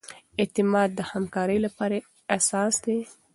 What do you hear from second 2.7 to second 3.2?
دی.